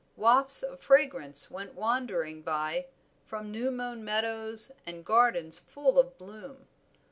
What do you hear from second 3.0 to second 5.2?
from new mown meadows and